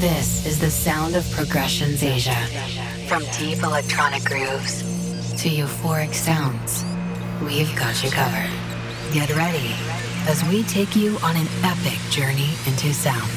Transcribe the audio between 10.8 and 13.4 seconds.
you on an epic journey into sound.